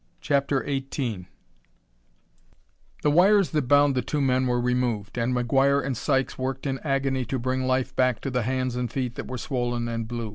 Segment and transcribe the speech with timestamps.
[0.19, 1.27] CHAPTER XVIII
[3.03, 6.79] The wires that bound the two men were removed, and McGuire and Sykes worked in
[6.79, 10.29] agony to bring life back to the hands and feet that were swollen and blue.